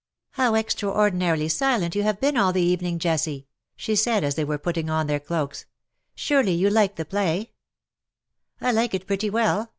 "How 0.41 0.55
extraordinarily 0.55 1.47
silent 1.47 1.93
you 1.93 2.01
have 2.01 2.19
been 2.19 2.35
all 2.35 2.51
the 2.51 2.59
evening, 2.63 2.97
Jessie 2.97 3.45
\" 3.61 3.65
she 3.75 3.95
said, 3.95 4.23
as 4.23 4.33
they 4.33 4.43
were 4.43 4.57
putting 4.57 4.89
on 4.89 5.05
their 5.05 5.19
cloaks; 5.19 5.67
"surely, 6.15 6.53
you 6.55 6.71
like 6.71 6.95
the 6.95 7.05
play 7.05 7.43
V" 7.43 7.49
I 8.61 8.71
like 8.71 8.95
it 8.95 9.05
pretty 9.05 9.29
well. 9.29 9.69